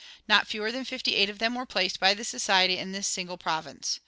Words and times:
Not 0.27 0.47
fewer 0.47 0.71
than 0.71 0.83
fifty 0.83 1.13
eight 1.15 1.29
of 1.29 1.37
them 1.37 1.53
were 1.53 1.63
placed 1.67 1.99
by 1.99 2.15
the 2.15 2.23
society 2.23 2.79
in 2.79 2.91
this 2.91 3.05
single 3.07 3.37
province. 3.37 3.99